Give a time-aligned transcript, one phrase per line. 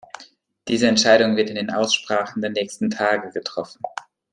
[0.67, 3.83] Diese Entscheidung wird in den Aussprachen der nächsten Tage getroffen.